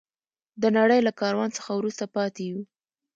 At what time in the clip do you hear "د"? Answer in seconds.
0.61-0.63